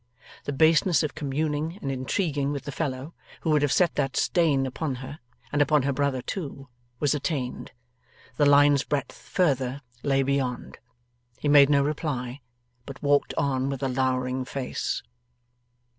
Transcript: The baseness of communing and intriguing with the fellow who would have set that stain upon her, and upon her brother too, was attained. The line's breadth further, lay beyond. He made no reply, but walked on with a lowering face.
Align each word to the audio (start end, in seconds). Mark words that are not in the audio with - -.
The 0.45 0.51
baseness 0.51 1.03
of 1.03 1.13
communing 1.13 1.77
and 1.79 1.91
intriguing 1.91 2.51
with 2.51 2.63
the 2.63 2.71
fellow 2.71 3.13
who 3.41 3.51
would 3.51 3.61
have 3.61 3.71
set 3.71 3.93
that 3.97 4.17
stain 4.17 4.65
upon 4.65 4.95
her, 4.95 5.19
and 5.51 5.61
upon 5.61 5.83
her 5.83 5.93
brother 5.93 6.23
too, 6.23 6.69
was 6.99 7.13
attained. 7.13 7.71
The 8.37 8.47
line's 8.47 8.83
breadth 8.83 9.11
further, 9.13 9.83
lay 10.01 10.23
beyond. 10.23 10.79
He 11.37 11.47
made 11.47 11.69
no 11.69 11.83
reply, 11.83 12.41
but 12.87 13.03
walked 13.03 13.35
on 13.35 13.69
with 13.69 13.83
a 13.83 13.87
lowering 13.89 14.43
face. 14.43 15.03